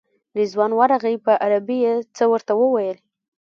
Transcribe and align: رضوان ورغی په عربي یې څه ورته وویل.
رضوان 0.39 0.71
ورغی 0.79 1.15
په 1.25 1.31
عربي 1.45 1.77
یې 1.85 1.93
څه 2.15 2.23
ورته 2.31 2.53
وویل. 2.61 2.97